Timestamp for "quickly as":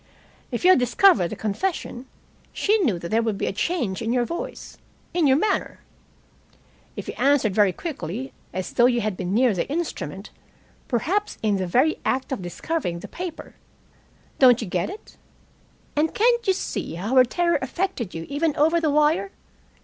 7.71-8.71